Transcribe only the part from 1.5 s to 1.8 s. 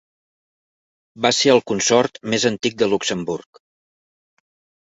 el